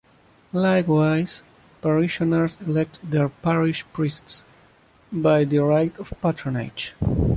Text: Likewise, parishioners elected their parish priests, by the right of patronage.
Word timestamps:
Likewise, 0.51 1.43
parishioners 1.79 2.57
elected 2.65 3.11
their 3.11 3.29
parish 3.29 3.85
priests, 3.93 4.45
by 5.11 5.43
the 5.43 5.59
right 5.59 5.95
of 5.99 6.11
patronage. 6.23 6.95